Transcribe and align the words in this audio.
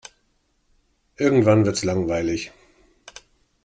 Irgendwann 1.17 1.63
wird's 1.67 1.83
langweilig. 1.83 2.51